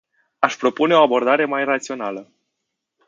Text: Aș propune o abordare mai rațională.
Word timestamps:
Aș 0.39 0.55
propune 0.55 0.93
o 0.93 1.01
abordare 1.01 1.45
mai 1.45 1.63
rațională. 1.63 2.31